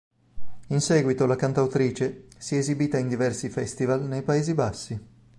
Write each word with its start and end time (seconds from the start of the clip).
In 0.69 0.81
seguito 0.81 1.27
la 1.27 1.35
cantautrice 1.35 2.25
si 2.35 2.55
è 2.55 2.57
esibita 2.57 2.97
in 2.97 3.07
diversi 3.07 3.49
festival 3.49 4.01
nei 4.07 4.23
Paesi 4.23 4.55
Bassi. 4.55 4.99